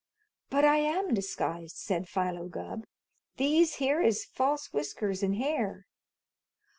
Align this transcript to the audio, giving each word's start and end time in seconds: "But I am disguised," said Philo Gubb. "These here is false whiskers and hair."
"But 0.49 0.65
I 0.65 0.77
am 0.77 1.13
disguised," 1.13 1.75
said 1.75 2.09
Philo 2.09 2.47
Gubb. 2.47 2.85
"These 3.37 3.75
here 3.75 4.01
is 4.01 4.25
false 4.25 4.73
whiskers 4.73 5.21
and 5.21 5.35
hair." 5.35 5.85